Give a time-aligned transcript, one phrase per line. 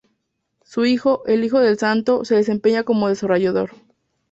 [0.63, 3.69] Su hijo, El Hijo del Santo, se desempeña como desarrollador.